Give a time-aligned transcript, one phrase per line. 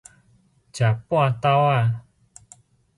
[0.03, 0.09] 食半晝
[1.93, 2.01] 仔